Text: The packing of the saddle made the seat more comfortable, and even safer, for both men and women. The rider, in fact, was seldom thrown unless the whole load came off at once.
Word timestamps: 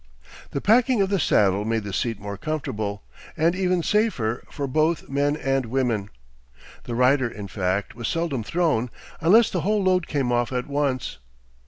The 0.49 0.61
packing 0.61 0.99
of 1.03 1.09
the 1.11 1.19
saddle 1.19 1.63
made 1.63 1.83
the 1.83 1.93
seat 1.93 2.19
more 2.19 2.35
comfortable, 2.35 3.03
and 3.37 3.53
even 3.55 3.83
safer, 3.83 4.43
for 4.49 4.65
both 4.65 5.07
men 5.09 5.35
and 5.37 5.67
women. 5.67 6.09
The 6.85 6.95
rider, 6.95 7.29
in 7.29 7.47
fact, 7.47 7.93
was 7.93 8.07
seldom 8.07 8.43
thrown 8.43 8.89
unless 9.19 9.51
the 9.51 9.61
whole 9.61 9.83
load 9.83 10.07
came 10.07 10.31
off 10.31 10.51
at 10.51 10.65
once. 10.65 11.19